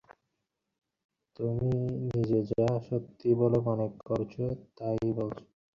[1.39, 1.71] তুমি
[2.07, 4.33] নিজে যা সত্যি বলে মনে করছ,
[4.77, 5.37] তা-ই বলছ।